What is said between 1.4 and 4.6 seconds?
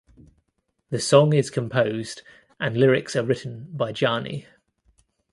composed and lyrics are written by Jaani.